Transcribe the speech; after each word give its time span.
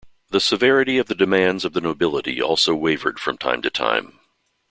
The 0.31 0.39
severity 0.39 0.97
of 0.97 1.05
the 1.09 1.13
demands 1.13 1.63
of 1.63 1.73
the 1.73 1.79
nobility 1.79 2.41
also 2.41 2.73
wavered 2.73 3.19
from 3.19 3.37
time 3.37 3.61
to 3.61 3.69
time. 3.69 4.17